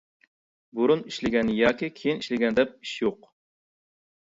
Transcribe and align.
بۇرۇن 0.79 1.03
ئىشلىگەن 1.11 1.51
ياكى 1.59 1.91
كېيىن 2.01 2.25
ئىشلىگەن 2.25 2.59
دەپ 2.61 2.75
ئىش 2.83 2.97
يوق. 3.05 3.31